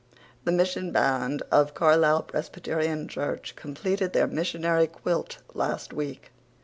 The 0.45 0.51
Mission 0.51 0.91
Band 0.91 1.43
of 1.51 1.75
Carlisle 1.75 2.23
Presbyterian 2.23 3.07
Church 3.07 3.55
completed 3.55 4.13
their 4.13 4.25
missionary 4.25 4.87
quilt 4.87 5.37
last 5.53 5.93
week. 5.93 6.31